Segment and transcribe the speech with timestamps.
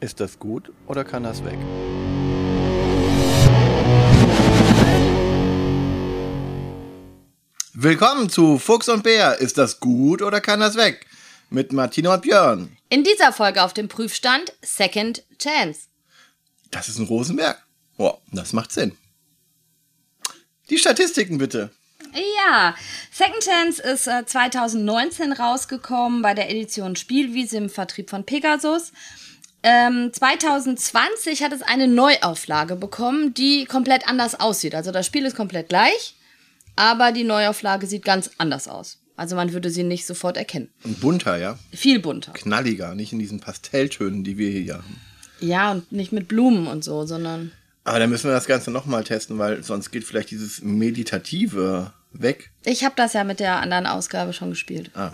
[0.00, 1.58] Ist das gut oder kann das weg?
[7.74, 9.36] Willkommen zu Fuchs und Bär.
[9.40, 11.06] Ist das gut oder kann das weg?
[11.50, 12.78] Mit Martina und Björn.
[12.88, 15.88] In dieser Folge auf dem Prüfstand Second Chance.
[16.70, 17.62] Das ist ein Rosenberg.
[17.98, 18.96] Boah, das macht Sinn.
[20.70, 21.72] Die Statistiken bitte.
[22.14, 22.74] Ja,
[23.12, 28.92] Second Chance ist äh, 2019 rausgekommen bei der Edition Spielwiese im Vertrieb von Pegasus.
[29.62, 34.74] Ähm, 2020 hat es eine Neuauflage bekommen, die komplett anders aussieht.
[34.74, 36.16] Also das Spiel ist komplett gleich,
[36.76, 38.98] aber die Neuauflage sieht ganz anders aus.
[39.16, 40.70] Also man würde sie nicht sofort erkennen.
[40.82, 41.58] Und bunter, ja?
[41.72, 42.32] Viel bunter.
[42.32, 44.96] Knalliger, nicht in diesen Pastelltönen, die wir hier haben.
[45.40, 47.52] Ja, und nicht mit Blumen und so, sondern.
[47.84, 52.50] Aber dann müssen wir das Ganze nochmal testen, weil sonst geht vielleicht dieses Meditative weg.
[52.64, 54.90] Ich habe das ja mit der anderen Ausgabe schon gespielt.
[54.94, 55.12] Ah.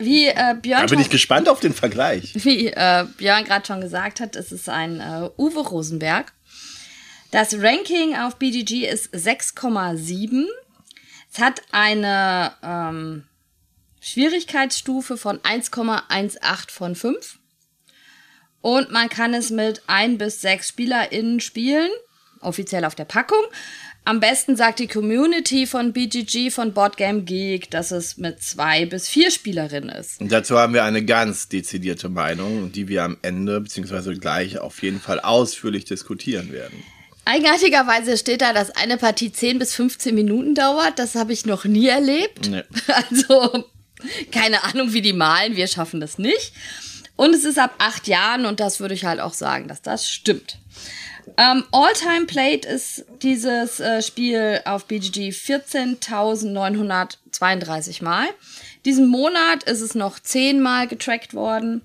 [0.00, 2.32] Wie äh, Björn Da bin ich gespannt auf den Vergleich.
[2.34, 6.32] Wie äh, Björn gerade schon gesagt hat, es ist ein äh, Uwe Rosenberg.
[7.30, 10.46] Das Ranking auf BGG ist 6,7.
[11.32, 13.24] Es hat eine ähm,
[14.00, 17.38] Schwierigkeitsstufe von 1,18 von 5.
[18.62, 21.90] Und man kann es mit ein bis sechs SpielerInnen spielen,
[22.40, 23.42] offiziell auf der Packung.
[24.10, 29.08] Am besten sagt die Community von BGG, von Boardgame Geek, dass es mit zwei bis
[29.08, 30.20] vier Spielerinnen ist.
[30.20, 34.82] Und dazu haben wir eine ganz dezidierte Meinung, die wir am Ende beziehungsweise gleich auf
[34.82, 36.82] jeden Fall ausführlich diskutieren werden.
[37.24, 40.98] Eigenartigerweise steht da, dass eine Partie 10 bis 15 Minuten dauert.
[40.98, 42.50] Das habe ich noch nie erlebt.
[42.50, 42.64] Nee.
[42.88, 43.64] Also,
[44.32, 45.54] keine Ahnung, wie die malen.
[45.54, 46.52] Wir schaffen das nicht.
[47.14, 50.10] Und es ist ab acht Jahren und das würde ich halt auch sagen, dass das
[50.10, 50.58] stimmt.
[51.36, 58.28] Ähm, All-Time Played ist dieses äh, Spiel auf BGG 14.932 Mal.
[58.84, 61.82] Diesen Monat ist es noch 10 Mal getrackt worden.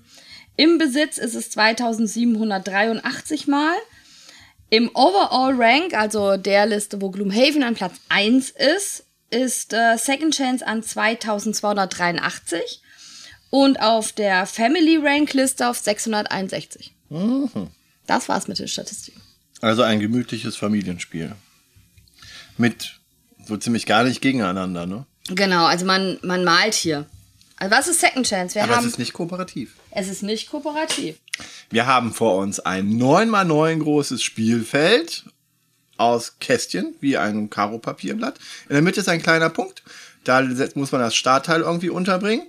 [0.56, 3.74] Im Besitz ist es 2783 Mal.
[4.70, 10.34] Im Overall Rank, also der Liste, wo Gloomhaven an Platz 1 ist, ist äh, Second
[10.34, 12.82] Chance an 2283
[13.50, 16.94] und auf der Family Rank Liste auf 661.
[18.06, 19.20] Das war's mit den Statistiken.
[19.60, 21.34] Also ein gemütliches Familienspiel.
[22.58, 22.98] Mit
[23.46, 25.06] so ziemlich gar nicht gegeneinander, ne?
[25.28, 27.06] Genau, also man, man malt hier.
[27.56, 28.54] Also was ist Second Chance?
[28.54, 29.74] Wir Aber es haben, ist nicht kooperativ.
[29.90, 31.16] es ist nicht kooperativ.
[31.70, 35.24] Wir haben vor uns ein 9x9 großes Spielfeld
[35.96, 38.38] aus Kästchen, wie ein Karo-Papierblatt.
[38.68, 39.82] In der Mitte ist ein kleiner Punkt.
[40.24, 40.42] Da
[40.74, 42.46] muss man das Startteil irgendwie unterbringen.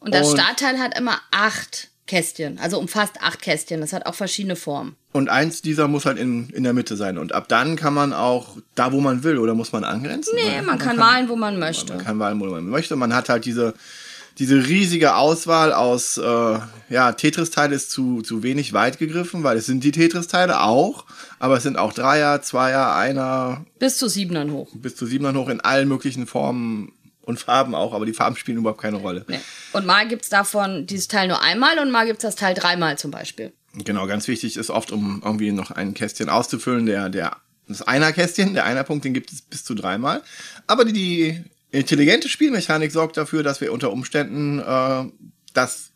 [0.00, 3.80] Und das Und- Startteil hat immer acht Kästchen, also umfasst acht Kästchen.
[3.80, 4.96] Das hat auch verschiedene Formen.
[5.12, 7.18] Und eins dieser muss halt in, in der Mitte sein.
[7.18, 10.34] Und ab dann kann man auch da, wo man will, oder muss man angrenzen?
[10.34, 11.94] Nee, Oder man kann malen, wo man möchte.
[11.94, 12.96] Man kann malen, wo man möchte.
[12.96, 13.74] Man hat halt diese,
[14.38, 16.58] diese riesige Auswahl aus, äh,
[16.90, 21.04] ja, Tetris-Teile ist zu, zu wenig weit gegriffen, weil es sind die Tetris-Teile auch,
[21.38, 24.68] aber es sind auch Dreier, Zweier, Einer, Bis zu Siebenern hoch.
[24.74, 26.92] bis zu Siebenern hoch in allen möglichen Formen
[27.28, 29.22] und Farben auch, aber die Farben spielen überhaupt keine Rolle.
[29.28, 29.38] Nee.
[29.74, 33.10] Und mal gibt's davon dieses Teil nur einmal und mal gibt's das Teil dreimal zum
[33.10, 33.52] Beispiel.
[33.74, 37.36] Genau, ganz wichtig ist oft, um irgendwie noch ein Kästchen auszufüllen, der, der,
[37.68, 40.22] das Einer-Kästchen, der Einer-Punkt, den gibt es bis zu dreimal.
[40.66, 45.04] Aber die, die intelligente Spielmechanik sorgt dafür, dass wir unter Umständen äh,
[45.52, 45.90] das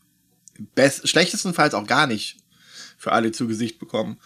[0.75, 2.37] best schlechtestenfalls auch gar nicht
[2.99, 4.19] für alle zu Gesicht bekommen.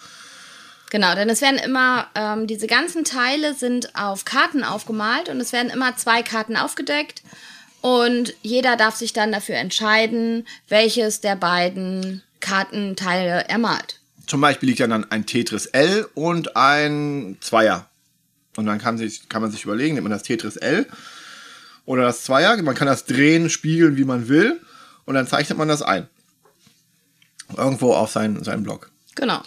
[0.90, 5.52] Genau, denn es werden immer, ähm, diese ganzen Teile sind auf Karten aufgemalt und es
[5.52, 7.22] werden immer zwei Karten aufgedeckt
[7.80, 14.00] und jeder darf sich dann dafür entscheiden, welches der beiden Kartenteile er malt.
[14.26, 17.88] Zum Beispiel liegt ja dann ein Tetris L und ein Zweier.
[18.56, 20.86] Und dann kann, sich, kann man sich überlegen, nimmt man das Tetris L
[21.84, 22.60] oder das Zweier.
[22.62, 24.60] Man kann das drehen, spiegeln, wie man will.
[25.04, 26.08] Und dann zeichnet man das ein.
[27.56, 28.90] Irgendwo auf seinen, seinen Block.
[29.14, 29.40] Genau.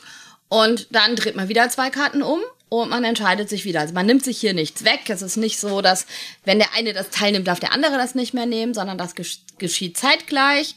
[0.50, 3.82] Und dann dreht man wieder zwei Karten um und man entscheidet sich wieder.
[3.82, 5.02] Also man nimmt sich hier nichts weg.
[5.08, 6.06] Es ist nicht so, dass
[6.44, 9.40] wenn der eine das teilnimmt, darf der andere das nicht mehr nehmen, sondern das gesch
[9.58, 10.76] geschieht zeitgleich.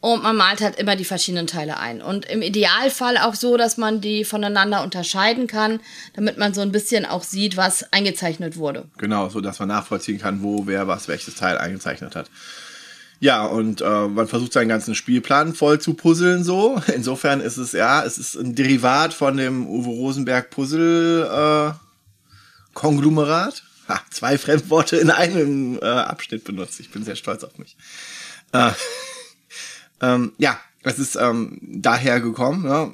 [0.00, 2.02] Und man malt halt immer die verschiedenen Teile ein.
[2.02, 5.78] Und im Idealfall auch so, dass man die voneinander unterscheiden kann,
[6.14, 8.86] damit man so ein bisschen auch sieht, was eingezeichnet wurde.
[8.98, 12.28] Genau, so dass man nachvollziehen kann, wo wer was welches Teil eingezeichnet hat.
[13.22, 16.82] Ja, und äh, man versucht seinen ganzen Spielplan voll zu puzzeln so.
[16.92, 21.72] Insofern ist es ja, es ist ein Derivat von dem Uwe Rosenberg Puzzle äh,
[22.74, 23.62] Konglomerat.
[23.88, 26.80] Ha, zwei Fremdworte in einem äh, Abschnitt benutzt.
[26.80, 27.76] Ich bin sehr stolz auf mich.
[28.50, 28.72] Äh,
[30.00, 32.64] ähm, ja, es ist ähm, daher gekommen.
[32.64, 32.90] Ja.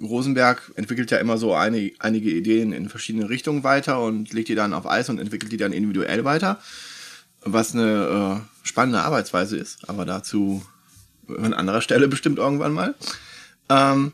[0.00, 4.54] Rosenberg entwickelt ja immer so eine, einige Ideen in verschiedene Richtungen weiter und legt die
[4.54, 6.60] dann auf Eis und entwickelt die dann individuell weiter.
[7.40, 10.64] Was eine äh, spannende Arbeitsweise ist, aber dazu
[11.28, 12.94] An anderer Stelle bestimmt irgendwann mal.
[13.68, 14.12] Ähm,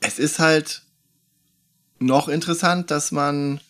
[0.00, 0.82] es ist halt
[1.98, 3.60] noch interessant, dass man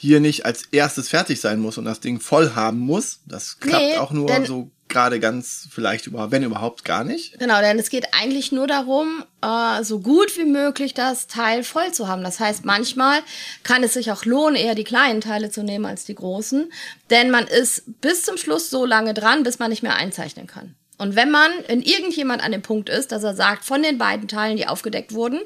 [0.00, 3.20] hier nicht als erstes fertig sein muss und das Ding voll haben muss.
[3.26, 7.38] Das klappt Nee, auch nur denn- so gerade ganz vielleicht über, wenn überhaupt gar nicht.
[7.38, 11.92] Genau, denn es geht eigentlich nur darum, äh, so gut wie möglich das Teil voll
[11.92, 12.24] zu haben.
[12.24, 13.20] Das heißt, manchmal
[13.62, 16.72] kann es sich auch lohnen, eher die kleinen Teile zu nehmen als die großen,
[17.10, 20.74] denn man ist bis zum Schluss so lange dran, bis man nicht mehr einzeichnen kann.
[21.00, 24.28] Und wenn man, wenn irgendjemand an dem Punkt ist, dass er sagt, von den beiden
[24.28, 25.40] Teilen, die aufgedeckt wurden,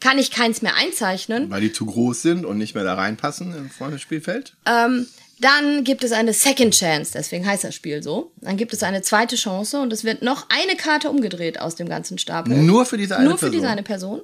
[0.00, 3.56] kann ich keins mehr einzeichnen, Weil die zu groß sind und nicht mehr da reinpassen
[3.56, 4.54] im Freundesspielfeld.
[4.66, 5.06] ähm,
[5.40, 8.32] dann gibt es eine Second Chance, deswegen heißt das Spiel so.
[8.40, 11.88] Dann gibt es eine zweite Chance und es wird noch eine Karte umgedreht aus dem
[11.88, 12.56] ganzen Stapel.
[12.56, 13.52] Nur für diese eine Nur für Person.
[13.52, 14.20] diese eine Person.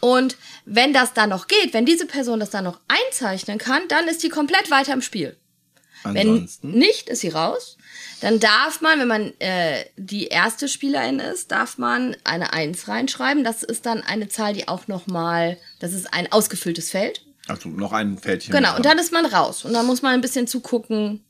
[0.00, 4.08] Und wenn das dann noch geht, wenn diese Person das dann noch einzeichnen kann, dann
[4.08, 5.36] ist die komplett weiter im Spiel.
[6.02, 6.72] Wenn Ansonsten.
[6.72, 7.77] nicht, ist sie raus.
[8.20, 13.44] Dann darf man, wenn man äh, die erste Spielerin ist, darf man eine Eins reinschreiben.
[13.44, 17.22] Das ist dann eine Zahl, die auch nochmal, das ist ein ausgefülltes Feld.
[17.46, 18.52] Also noch ein Fältchen.
[18.52, 19.64] Genau, und dann ist man raus.
[19.64, 21.24] Und dann muss man ein bisschen zugucken,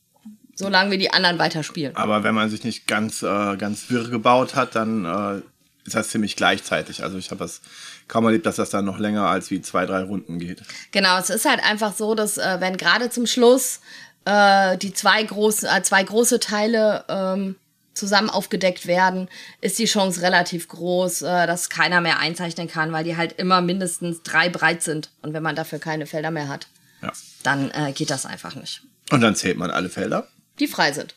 [0.55, 1.95] solange wir die anderen weiterspielen.
[1.95, 5.43] Aber wenn man sich nicht ganz, äh, ganz wirr gebaut hat, dann äh,
[5.87, 7.03] ist das ziemlich gleichzeitig.
[7.03, 7.61] Also ich habe das
[8.09, 10.63] kaum erlebt, dass das dann noch länger als wie zwei, drei Runden geht.
[10.93, 13.81] Genau, es ist halt einfach so, dass äh, wenn gerade zum Schluss
[14.29, 17.57] äh, die zwei, großen, äh, zwei große Teile ähm,
[17.95, 19.29] zusammen aufgedeckt werden,
[19.61, 23.61] ist die Chance relativ groß, äh, dass keiner mehr einzeichnen kann, weil die halt immer
[23.61, 25.11] mindestens drei breit sind.
[25.23, 26.69] Und wenn man dafür keine Felder mehr hat,
[27.03, 27.13] Ja.
[27.43, 28.83] dann äh, geht das einfach nicht.
[29.11, 30.29] Und dann zählt man alle Felder.
[30.61, 31.15] Die frei sind.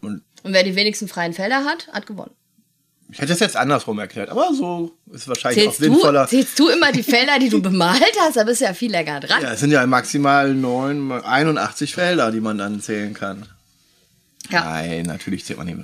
[0.00, 2.34] Und Und wer die wenigsten freien Felder hat, hat gewonnen.
[3.12, 6.26] Ich hätte es jetzt andersrum erklärt, aber so ist wahrscheinlich auch Zählst du, sinnvoller.
[6.26, 8.36] zählst du immer die Felder, die du bemalt hast?
[8.36, 9.42] Da bist du ja viel länger dran.
[9.42, 13.46] Ja, es sind ja maximal neun, 81 Felder, die man dann zählen kann.
[14.50, 14.64] Ja.
[14.64, 15.78] Nein, natürlich zählt man nicht.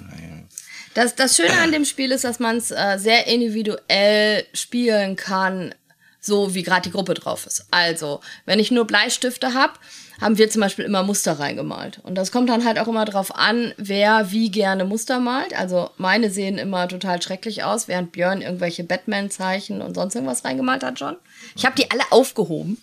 [0.94, 5.74] Das, das Schöne an dem Spiel ist, dass man es äh, sehr individuell spielen kann,
[6.20, 7.66] so wie gerade die Gruppe drauf ist.
[7.70, 9.74] Also, wenn ich nur Bleistifte habe,
[10.20, 12.00] haben wir zum Beispiel immer Muster reingemalt.
[12.02, 15.56] Und das kommt dann halt auch immer drauf an, wer wie gerne Muster malt.
[15.58, 20.82] Also meine sehen immer total schrecklich aus, während Björn irgendwelche Batman-Zeichen und sonst irgendwas reingemalt
[20.82, 21.16] hat schon.
[21.56, 22.82] Ich habe die alle aufgehoben.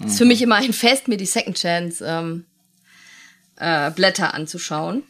[0.00, 2.44] Das ist für mich immer ein Fest, mir die Second Chance ähm,
[3.56, 5.02] äh, Blätter anzuschauen.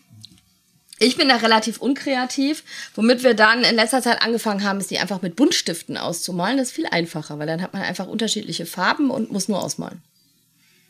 [1.00, 2.64] Ich bin da relativ unkreativ.
[2.94, 6.56] Womit wir dann in letzter Zeit angefangen haben, ist die einfach mit Buntstiften auszumalen.
[6.56, 10.02] Das ist viel einfacher, weil dann hat man einfach unterschiedliche Farben und muss nur ausmalen.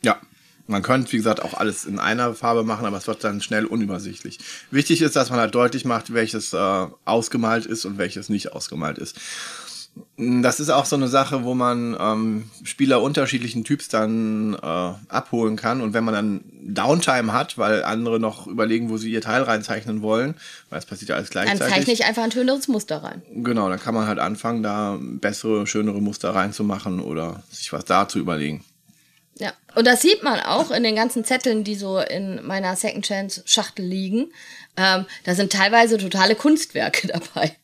[0.03, 0.21] Ja,
[0.69, 3.65] man könnte, wie gesagt, auch alles in einer Farbe machen, aber es wird dann schnell
[3.65, 4.39] unübersichtlich.
[4.71, 8.99] Wichtig ist, dass man halt deutlich macht, welches äh, ausgemalt ist und welches nicht ausgemalt
[8.99, 9.17] ist.
[10.17, 15.57] Das ist auch so eine Sache, wo man ähm, Spieler unterschiedlichen Typs dann äh, abholen
[15.57, 15.81] kann.
[15.81, 20.03] Und wenn man dann Downtime hat, weil andere noch überlegen, wo sie ihr Teil reinzeichnen
[20.03, 20.35] wollen,
[20.71, 21.75] weil es passiert ja alles Dann gleichzeitig.
[21.75, 23.23] zeichne ich einfach ein schöneres Muster rein.
[23.35, 28.07] Genau, dann kann man halt anfangen, da bessere, schönere Muster reinzumachen oder sich was da
[28.07, 28.65] zu überlegen.
[29.39, 29.53] Ja.
[29.75, 33.43] Und das sieht man auch in den ganzen Zetteln, die so in meiner Second Chance
[33.47, 34.33] Schachtel liegen.
[34.77, 37.57] Ähm, da sind teilweise totale Kunstwerke dabei.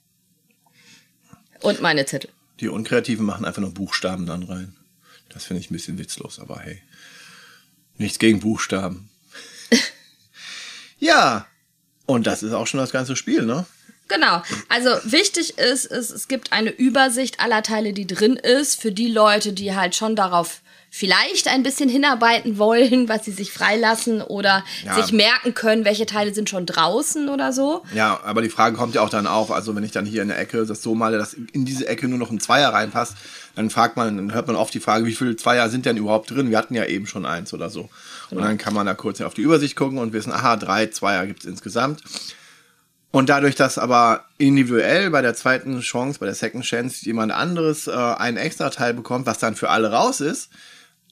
[1.61, 2.31] Und meine Zettel.
[2.61, 4.77] Die Unkreativen machen einfach nur Buchstaben dann rein.
[5.29, 6.81] Das finde ich ein bisschen witzlos, aber hey.
[7.97, 9.09] Nichts gegen Buchstaben.
[10.99, 11.47] ja.
[12.07, 13.67] Und das ist auch schon das ganze Spiel, ne?
[14.09, 14.43] Genau.
[14.69, 19.09] Also wichtig ist, ist, es gibt eine Übersicht aller Teile, die drin ist, für die
[19.09, 20.61] Leute, die halt schon darauf
[20.97, 24.95] vielleicht ein bisschen hinarbeiten wollen, was sie sich freilassen oder Ja.
[24.95, 27.83] sich merken können, welche Teile sind schon draußen oder so.
[27.93, 30.29] Ja, aber die Frage kommt ja auch dann auf, also wenn ich dann hier in
[30.29, 33.15] der Ecke das so male, dass in diese Ecke nur noch ein Zweier reinpasst,
[33.57, 36.31] dann fragt man, dann hört man oft die Frage, wie viele Zweier sind denn überhaupt
[36.31, 36.51] drin?
[36.51, 37.89] Wir hatten ja eben schon eins oder so.
[38.31, 41.27] Und dann kann man da kurz auf die Übersicht gucken und wissen, aha, drei Zweier
[41.27, 42.03] gibt es insgesamt.
[43.15, 47.87] Und dadurch, dass aber individuell bei der zweiten Chance, bei der Second Chance, jemand anderes
[47.87, 50.49] äh, einen extra Teil bekommt, was dann für alle raus ist,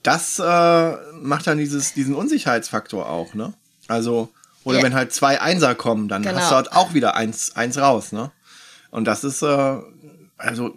[0.03, 3.55] das äh, macht dann dieses, diesen Unsicherheitsfaktor auch, ne?
[3.87, 4.31] Also,
[4.65, 4.83] oder Ja.
[4.85, 6.39] wenn halt zwei Einser kommen, dann Genau.
[6.41, 8.33] hast du halt auch wieder eins, eins raus, ne?
[8.91, 9.77] Und das ist, äh,
[10.39, 10.75] also,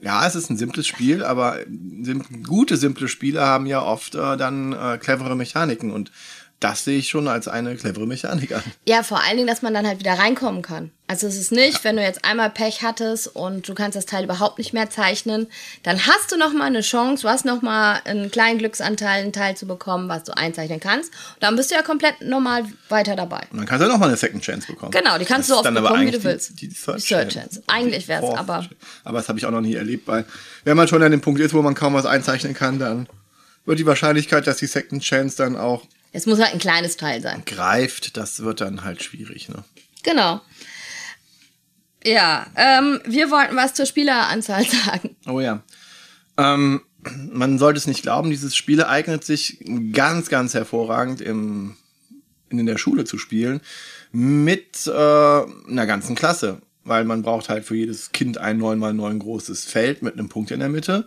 [0.00, 4.38] ja, es ist ein simples Spiel, aber sim gute, simple Spiele haben ja oft äh,
[4.38, 6.10] dann äh, clevere Mechaniken und
[6.60, 8.62] das sehe ich schon als eine clevere Mechanik an.
[8.86, 10.90] Ja, vor allen Dingen, dass man dann halt wieder reinkommen kann.
[11.06, 14.24] Also es ist nicht, wenn du jetzt einmal Pech hattest und du kannst das Teil
[14.24, 15.46] überhaupt nicht mehr zeichnen,
[15.84, 19.32] dann hast du noch mal eine Chance, du hast noch mal einen kleinen Glücksanteil, einen
[19.32, 21.12] Teil zu bekommen, was du einzeichnen kannst.
[21.34, 23.46] Und dann bist du ja komplett normal weiter dabei.
[23.50, 24.90] Und dann kannst du ja noch mal eine Second Chance bekommen.
[24.90, 26.60] Genau, die kannst Das du so oft dann aber bekommen, wie du willst.
[26.60, 27.28] Die, die Third, Chance.
[27.28, 27.62] Chance.
[27.68, 28.68] Eigentlich wär's Fourth aber-.
[29.04, 30.24] Aber das habe ich auch noch nie erlebt, weil
[30.64, 33.08] wenn man schon an dem Punkt ist, wo man kaum was einzeichnen kann, dann
[33.64, 37.20] wird die Wahrscheinlichkeit, dass die Second Chance dann auch Es muss halt ein kleines Teil
[37.20, 37.42] sein.
[37.44, 39.48] greift, das wird dann halt schwierig.
[39.48, 39.64] Ne?
[40.02, 40.40] Genau.
[42.04, 45.16] Ja, ähm, wir wollten was zur Spieleranzahl sagen.
[45.26, 45.62] Oh ja.
[46.36, 46.82] Ähm,
[47.30, 49.58] man sollte es nicht glauben, dieses Spiel eignet sich
[49.92, 51.76] ganz, ganz hervorragend im,
[52.48, 53.60] in der Schule zu spielen
[54.12, 59.64] mit äh, einer ganzen Klasse, weil man braucht halt für jedes Kind ein 9x9 großes
[59.66, 61.06] Feld mit einem Punkt in der Mitte.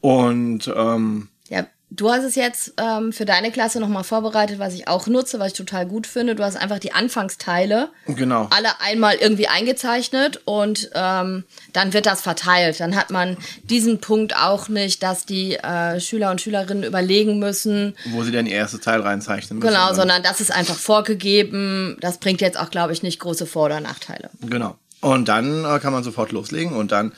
[0.00, 4.88] Und ähm, ja, Du hast es jetzt ähm, für deine Klasse nochmal vorbereitet, was ich
[4.88, 6.34] auch nutze, was ich total gut finde.
[6.34, 8.48] Du hast einfach die Anfangsteile genau.
[8.50, 12.80] alle einmal irgendwie eingezeichnet und ähm, dann wird das verteilt.
[12.80, 17.96] Dann hat man diesen Punkt auch nicht, dass die äh, Schüler und Schülerinnen überlegen müssen.
[18.06, 19.68] Wo sie denn ihr erstes Teil reinzeichnen müssen.
[19.68, 21.98] Genau, sondern das ist einfach vorgegeben.
[22.00, 24.30] Das bringt jetzt auch, glaube ich, nicht große Vor- oder Nachteile.
[24.40, 24.76] Genau.
[25.00, 27.12] Und dann äh, kann man sofort loslegen und dann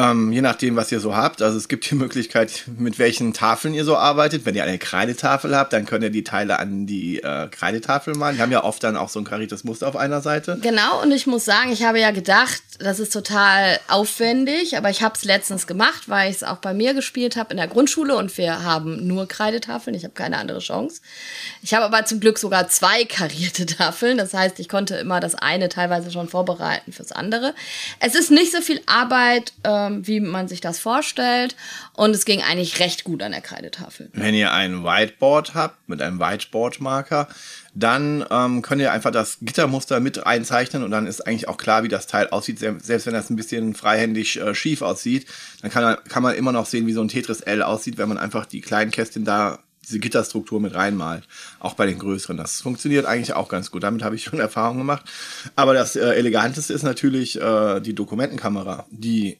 [0.00, 1.42] ähm, je nachdem, was ihr so habt.
[1.42, 4.46] Also es gibt die Möglichkeit, mit welchen Tafeln ihr so arbeitet.
[4.46, 8.36] Wenn ihr eine Kreidetafel habt, dann könnt ihr die Teile an die äh, Kreidetafel malen.
[8.36, 10.58] Die haben ja oft dann auch so ein kariertes Muster auf einer Seite.
[10.62, 15.02] Genau, und ich muss sagen, ich habe ja gedacht, das ist total aufwendig, aber ich
[15.02, 18.16] habe es letztens gemacht, weil ich es auch bei mir gespielt habe in der Grundschule
[18.16, 19.94] und wir haben nur Kreidetafeln.
[19.94, 21.00] Ich habe keine andere Chance.
[21.62, 24.18] Ich habe aber zum Glück sogar zwei karierte Tafeln.
[24.18, 27.54] Das heißt, ich konnte immer das eine teilweise schon vorbereiten fürs andere.
[28.00, 29.52] Es ist nicht so viel Arbeit.
[29.64, 31.56] Ähm, wie man sich das vorstellt.
[31.94, 34.10] Und es ging eigentlich recht gut an der Kreidetafel.
[34.12, 37.28] Wenn ihr ein Whiteboard habt mit einem Whiteboard-Marker,
[37.74, 41.82] dann ähm, könnt ihr einfach das Gittermuster mit einzeichnen und dann ist eigentlich auch klar,
[41.82, 42.58] wie das Teil aussieht.
[42.58, 45.26] Selbst wenn das ein bisschen freihändig äh, schief aussieht,
[45.62, 48.18] dann kann, kann man immer noch sehen, wie so ein Tetris L aussieht, wenn man
[48.18, 51.26] einfach die kleinen Kästchen da diese Gitterstruktur mit reinmalt.
[51.58, 52.36] Auch bei den größeren.
[52.36, 53.82] Das funktioniert eigentlich auch ganz gut.
[53.82, 55.04] Damit habe ich schon Erfahrung gemacht.
[55.56, 59.38] Aber das äh, Eleganteste ist natürlich äh, die Dokumentenkamera, die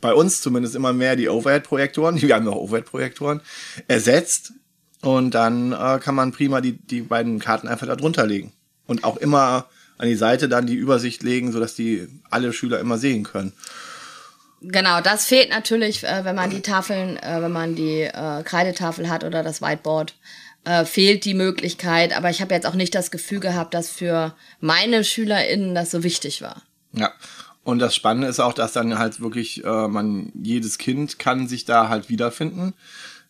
[0.00, 3.40] bei uns zumindest immer mehr die Overhead-Projektoren, wir haben noch Overhead-Projektoren,
[3.88, 4.52] ersetzt.
[5.06, 8.52] Und dann äh, kann man prima die, die beiden Karten einfach da drunter legen.
[8.88, 9.66] Und auch immer
[9.98, 13.52] an die Seite dann die Übersicht legen, sodass die alle Schüler immer sehen können.
[14.62, 19.08] Genau, das fehlt natürlich, äh, wenn man die Tafeln, äh, wenn man die äh, Kreidetafel
[19.08, 20.16] hat oder das Whiteboard,
[20.64, 22.16] äh, fehlt die Möglichkeit.
[22.16, 26.02] Aber ich habe jetzt auch nicht das Gefühl gehabt, dass für meine SchülerInnen das so
[26.02, 26.62] wichtig war.
[26.94, 27.12] Ja,
[27.62, 31.64] und das Spannende ist auch, dass dann halt wirklich äh, man jedes Kind kann sich
[31.64, 32.74] da halt wiederfinden.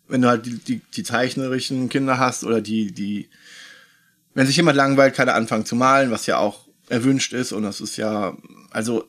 [0.09, 3.29] Wenn du halt die, die, die zeichnerischen Kinder hast oder die, die,
[4.35, 7.53] wenn sich jemand langweilt, kann er anfangen zu malen, was ja auch erwünscht ist.
[7.53, 8.37] Und das ist ja,
[8.71, 9.05] also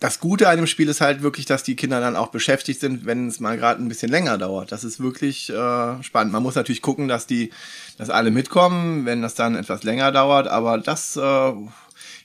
[0.00, 3.06] das Gute an dem Spiel ist halt wirklich, dass die Kinder dann auch beschäftigt sind,
[3.06, 4.72] wenn es mal gerade ein bisschen länger dauert.
[4.72, 6.32] Das ist wirklich äh, spannend.
[6.32, 7.50] Man muss natürlich gucken, dass die,
[7.96, 10.48] dass alle mitkommen, wenn das dann etwas länger dauert.
[10.48, 11.52] Aber das äh,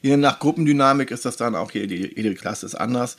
[0.01, 3.18] Je nach Gruppendynamik ist das dann auch, jede, jede Klasse ist anders.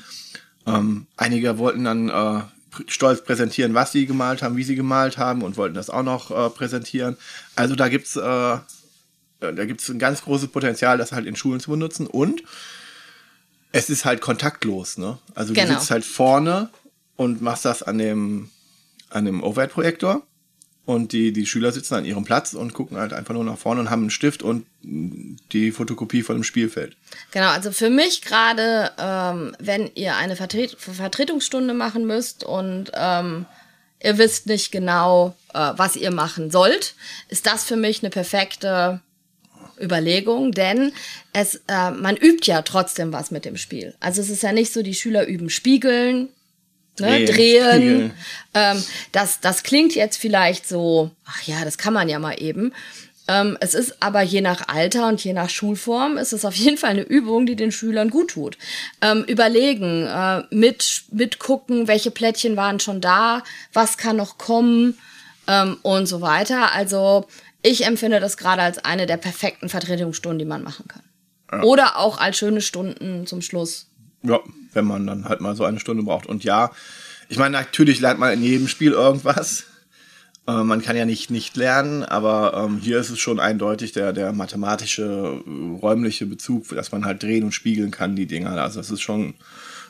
[0.66, 2.42] Ähm, einige wollten dann äh,
[2.86, 6.30] stolz präsentieren, was sie gemalt haben, wie sie gemalt haben und wollten das auch noch
[6.30, 7.16] äh, präsentieren.
[7.56, 8.58] Also da gibt's äh, äh
[9.40, 12.42] da gibt's ein ganz großes Potenzial, das halt in Schulen zu benutzen und
[13.72, 15.18] es ist halt kontaktlos, ne?
[15.34, 15.68] Also genau.
[15.68, 16.70] du sitzt halt vorne
[17.16, 18.50] und machst das an dem
[19.10, 20.22] an dem Overhead-Projektor
[20.94, 23.80] und die, die Schüler sitzen an ihrem Platz und gucken halt einfach nur nach vorne
[23.80, 26.96] und haben einen Stift und die Fotokopie von dem Spielfeld.
[27.30, 33.46] Genau, also für mich gerade, ähm, wenn ihr eine Vertret Vertretungsstunde machen müsst und ähm,
[34.02, 36.94] ihr wisst nicht genau, äh, was ihr machen sollt,
[37.28, 39.00] ist das für mich eine perfekte
[39.80, 40.92] Überlegung, denn
[41.32, 43.94] es, äh, man übt ja trotzdem was mit dem Spiel.
[44.00, 46.28] Also es ist ja nicht so, die Schüler üben Spiegeln,
[46.98, 47.26] ne, drehen.
[47.26, 48.12] drehen.
[48.54, 52.72] Ähm, das, das klingt jetzt vielleicht so, ach ja, das kann man ja mal eben.
[53.28, 56.76] Ähm, es ist aber je nach Alter und je nach Schulform ist es auf jeden
[56.76, 58.58] Fall eine Übung, die den Schülern gut tut.
[59.00, 64.98] Ähm, überlegen, äh, mit, mitgucken, welche Plättchen waren schon da, was kann noch kommen
[65.46, 66.72] ähm, und so weiter.
[66.72, 67.28] Also
[67.62, 71.02] ich empfinde das gerade als eine der perfekten Vertretungsstunden, die man machen kann.
[71.52, 71.62] Ja.
[71.62, 73.86] Oder auch als schöne Stunden zum Schluss.
[74.22, 74.40] Ja,
[74.72, 76.26] wenn man dann halt mal so eine Stunde braucht.
[76.26, 76.70] Und ja,
[77.28, 79.64] ich meine, natürlich lernt man in jedem Spiel irgendwas.
[80.46, 84.12] Äh, man kann ja nicht nicht lernen, aber ähm, hier ist es schon eindeutig der,
[84.12, 88.60] der mathematische, äh, räumliche Bezug, dass man halt drehen und spiegeln kann, die Dinger.
[88.60, 89.34] Also das ist schon,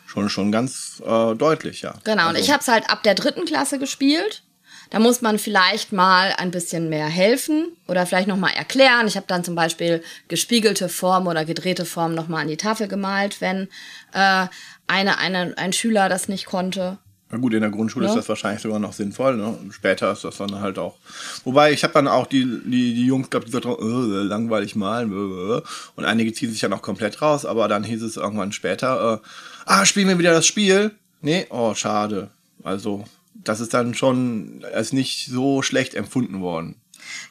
[0.07, 1.95] schon, schon ganz äh, deutlich, ja.
[2.05, 4.43] Genau, also, und ich habe es halt ab der dritten Klasse gespielt.
[4.91, 9.07] Da muss man vielleicht mal ein bisschen mehr helfen oder vielleicht nochmal erklären.
[9.07, 13.41] Ich habe dann zum Beispiel gespiegelte Form oder gedrehte Form nochmal an die Tafel gemalt,
[13.41, 13.69] wenn
[14.13, 14.47] äh,
[14.89, 16.99] eine, eine, ein Schüler das nicht konnte.
[17.31, 18.11] Na gut, in der Grundschule ja.
[18.11, 19.37] ist das wahrscheinlich sogar noch sinnvoll.
[19.37, 19.57] Ne?
[19.71, 20.97] Später ist das dann halt auch.
[21.45, 24.75] Wobei, ich habe dann auch die, die, die Jungs gehabt, die gesagt haben, äh, langweilig
[24.75, 25.13] malen.
[25.13, 25.63] Äh,
[25.95, 29.29] und einige ziehen sich ja noch komplett raus, aber dann hieß es irgendwann später, äh,
[29.67, 30.91] ah, spielen wir wieder das Spiel?
[31.21, 32.31] Nee, oh, schade.
[32.65, 36.77] Also, das ist dann schon als nicht so schlecht empfunden worden.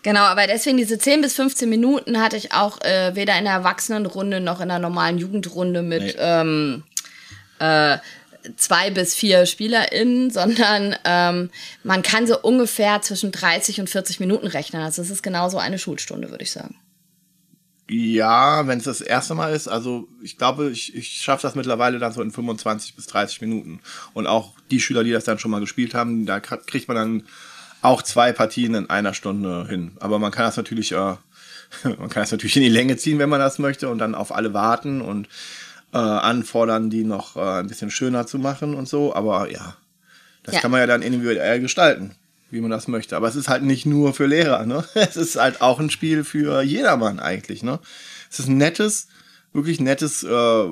[0.02, 3.54] Genau, aber deswegen diese 10 bis 15 Minuten hatte ich auch äh, weder in der
[3.54, 6.14] Erwachsenenrunde noch in der normalen Jugendrunde mit Nee.
[6.18, 6.84] ähm,
[7.60, 7.98] äh,
[8.56, 11.50] zwei bis vier SpielerInnen, sondern ähm,
[11.84, 14.82] man kann so ungefähr zwischen 30 und 40 Minuten rechnen.
[14.82, 16.76] Also es ist genauso eine Schulstunde, würde ich sagen.
[17.90, 21.98] Ja, wenn es das erste Mal ist, also ich glaube, ich, ich schaffe das mittlerweile
[21.98, 23.80] dann so in 25 bis 30 Minuten.
[24.14, 26.96] Und auch die Schüler, die das dann schon mal gespielt haben, da kr- kriegt man
[26.98, 27.24] dann
[27.82, 29.94] auch zwei Partien in einer Stunde hin.
[30.02, 30.96] Aber man kann das natürlich, äh,
[31.84, 34.36] man kann das natürlich in die Länge ziehen, wenn man das möchte, und dann auf
[34.36, 35.28] alle warten und
[35.92, 39.16] äh, anfordern, die noch äh, ein bisschen schöner zu machen und so.
[39.16, 39.76] Aber ja,
[40.44, 40.62] das Ja.
[40.62, 42.12] kann man ja dann individuell gestalten,
[42.52, 43.16] wie man das möchte.
[43.16, 44.84] Aber es ist halt nicht nur für Lehrer, ne?
[44.94, 47.80] Es ist halt auch ein Spiel für jedermann eigentlich, ne?
[48.32, 49.08] Es ist ein nettes,
[49.54, 50.66] wirklich nettes äh,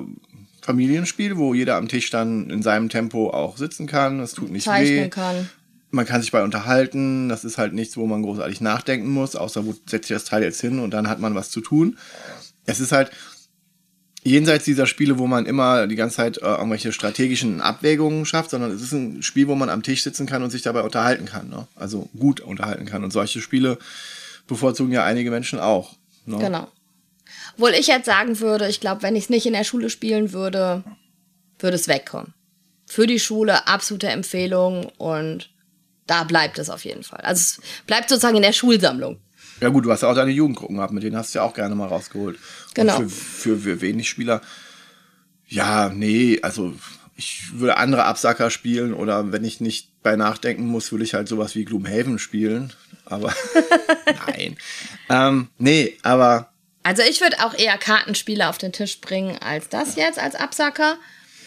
[0.62, 4.20] Familienspiel, wo jeder am Tisch dann in seinem Tempo auch sitzen kann.
[4.20, 5.08] Es tut nicht Zeichnen weh.
[5.08, 5.48] kann.
[5.90, 7.28] Man kann sich bei unterhalten.
[7.28, 10.42] Das ist halt nichts, wo man großartig nachdenken muss, außer wo setzt ihr das Teil
[10.42, 11.96] jetzt hin und dann hat man was zu tun.
[12.66, 13.10] Es ist halt
[14.28, 18.70] jenseits dieser Spiele, wo man immer die ganze Zeit äh, irgendwelche strategischen Abwägungen schafft, sondern
[18.70, 21.48] es ist ein Spiel, wo man am Tisch sitzen kann und sich dabei unterhalten kann.
[21.48, 21.66] Ne?
[21.74, 23.04] Also gut unterhalten kann.
[23.04, 23.78] Und solche Spiele
[24.46, 25.94] bevorzugen ja einige Menschen auch.
[26.26, 26.38] Ne?
[26.38, 26.68] Genau.
[27.54, 30.32] Obwohl ich jetzt sagen würde, ich glaube, wenn ich es nicht in der Schule spielen
[30.32, 30.84] würde,
[31.58, 32.34] würde es wegkommen.
[32.86, 35.50] Für die Schule absolute Empfehlung und
[36.06, 37.20] da bleibt es auf jeden Fall.
[37.20, 39.18] Also es bleibt sozusagen in der Schulsammlung.
[39.60, 41.54] Ja gut, du hast ja auch deine Jugendgruppen gehabt, mit denen hast du ja auch
[41.54, 42.38] gerne mal rausgeholt.
[42.74, 42.96] Genau.
[43.00, 44.40] Für, für, für wenig Spieler,
[45.46, 46.74] ja, nee, also
[47.16, 51.26] ich würde andere Absacker spielen oder wenn ich nicht bei nachdenken muss, würde ich halt
[51.28, 52.72] sowas wie Gloomhaven spielen.
[53.06, 53.34] Aber
[54.26, 54.56] nein.
[55.08, 56.52] Ähm, nee, aber
[56.84, 60.96] Also ich würde auch eher Kartenspiele auf den Tisch bringen als das jetzt als Absacker.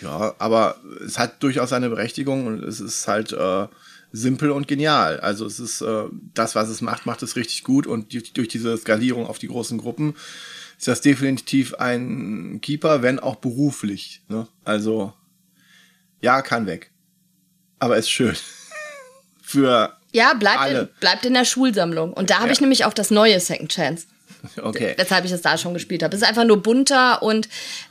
[0.02, 0.76] ja, aber
[1.06, 3.68] es hat durchaus seine Berechtigung und es ist halt äh,
[4.12, 5.20] simpel und genial.
[5.20, 6.04] Also es ist äh,
[6.34, 9.48] das, was es macht, macht es richtig gut und die, durch diese Skalierung auf die
[9.48, 10.16] großen Gruppen
[10.78, 14.22] ist das definitiv ein Keeper, wenn auch beruflich.
[14.28, 14.48] Ne?
[14.64, 15.14] Also
[16.22, 16.92] ja, kann weg.
[17.80, 18.36] Aber ist schön.
[19.42, 20.90] Für Ja, bleibt in, Alle.
[21.00, 22.14] bleibt in der Schulsammlung.
[22.14, 22.54] Und da habe Ja.
[22.54, 24.08] ich nämlich auch das neue Second Chance.
[24.62, 24.94] okay.
[24.98, 26.16] weshalb ich es da schon gespielt habe.
[26.16, 27.48] Es ist einfach nur bunter und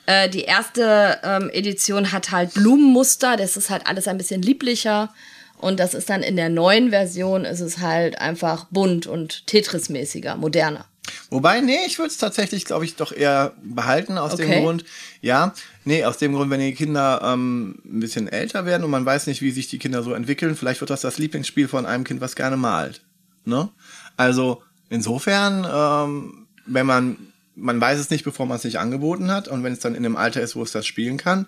[0.06, 5.12] äh, die erste ähm, Edition hat halt Blumenmuster, das ist halt alles ein bisschen lieblicher
[5.60, 10.36] und das ist dann in der neuen Version ist es halt einfach bunt und Tetris-mäßiger,
[10.36, 10.86] moderner.
[11.30, 14.46] Wobei, nee, ich würde es tatsächlich, glaube ich, doch eher behalten aus Okay.
[14.46, 14.84] dem Grund.
[15.22, 19.04] Ja, nee, aus dem Grund, wenn die Kinder ähm, ein bisschen älter werden und man
[19.06, 22.04] weiß nicht, wie sich die Kinder so entwickeln, vielleicht wird das das Lieblingsspiel von einem
[22.04, 23.02] Kind, was gerne malt.
[23.44, 23.70] Ne?
[24.16, 27.16] Also insofern, ähm, wenn man,
[27.56, 30.02] man weiß es nicht, bevor man es nicht angeboten hat und wenn es dann in
[30.02, 31.46] dem Alter ist, wo es das spielen kann,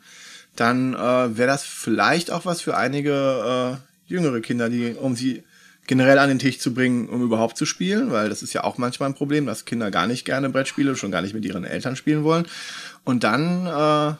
[0.57, 5.43] dann äh, wäre das vielleicht auch was für einige äh, jüngere Kinder, die, um sie
[5.87, 8.79] generell an den Tisch zu bringen, um überhaupt zu spielen, weil das ist ja auch
[8.79, 11.97] manchmal ein Problem, dass Kinder gar nicht gerne Brettspiele, schon gar nicht mit ihren Eltern
[11.97, 12.47] spielen wollen.
[13.05, 14.15] Und dann, äh,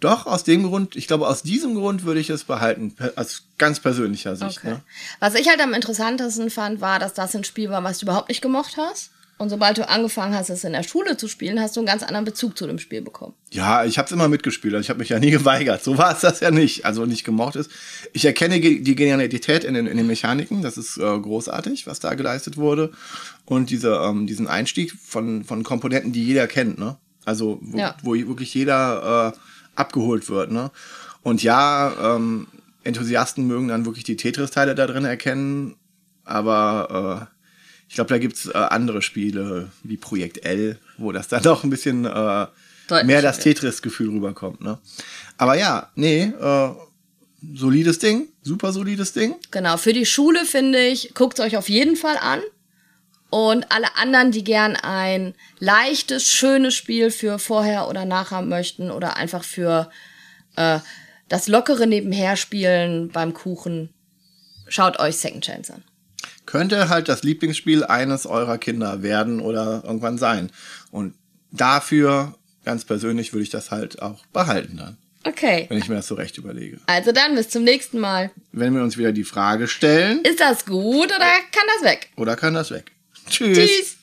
[0.00, 3.80] doch, aus dem Grund, ich glaube, aus diesem Grund würde ich es behalten, aus ganz
[3.80, 4.58] persönlicher Sicht.
[4.58, 4.70] Okay.
[4.72, 4.82] Ne?
[5.20, 8.28] Was ich halt am interessantesten fand, war, dass das ein Spiel war, was du überhaupt
[8.28, 9.10] nicht gemocht hast.
[9.38, 12.02] Und sobald du angefangen hast, es in der Schule zu spielen, hast du einen ganz
[12.02, 13.34] anderen Bezug zu dem Spiel bekommen.
[13.52, 15.82] Ja, ich habe es immer mitgespielt, also ich habe mich ja nie geweigert.
[15.84, 17.70] So war es das ja nicht, also nicht gemocht ist.
[18.12, 22.14] Ich erkenne die Genialität in den, in den Mechaniken, das ist äh, großartig, was da
[22.14, 22.90] geleistet wurde.
[23.44, 26.96] Und diese, ähm, diesen Einstieg von, von Komponenten, die jeder kennt, ne?
[27.24, 27.96] Also wo, Ja.
[28.02, 29.38] wo wirklich jeder äh,
[29.76, 30.70] abgeholt wird, ne?
[31.22, 32.48] Und ja, ähm,
[32.84, 35.76] Enthusiasten mögen dann wirklich die Tetris-Teile da drin erkennen,
[36.24, 37.37] aber äh,
[37.88, 41.70] ich glaube, da gibt's äh, andere Spiele wie Projekt L, wo das dann doch ein
[41.70, 42.46] bisschen äh,
[43.04, 43.40] mehr das.
[43.40, 44.60] Tetris-Gefühl rüberkommt.
[44.60, 44.78] Ne?
[45.38, 46.70] Aber ja, nee, äh,
[47.54, 49.36] solides Ding, super solides Ding.
[49.50, 52.40] Genau, für die Schule finde ich, guckt euch auf jeden Fall an.
[53.30, 59.18] Und alle anderen, die gern ein leichtes, schönes Spiel für vorher oder nachher möchten oder
[59.18, 59.90] einfach für
[60.56, 60.78] äh,
[61.28, 63.90] das lockere Nebenherspielen beim Kuchen,
[64.66, 65.84] schaut euch Second Chance an.
[66.48, 70.48] Könnte halt das Lieblingsspiel eines eurer Kinder werden oder irgendwann sein.
[70.90, 71.12] Und
[71.50, 72.34] dafür,
[72.64, 76.14] ganz persönlich, würde ich das halt auch behalten dann, Okay, wenn ich mir das so
[76.14, 76.78] recht überlege.
[76.86, 78.30] also dann bis zum nächsten Mal.
[78.52, 81.18] Wenn wir uns wieder die Frage stellen, Ist das gut oder
[81.52, 82.08] kann das weg?
[82.16, 82.92] oder kann das weg?
[83.28, 83.58] Tschüss.
[83.58, 83.96] Tschüss.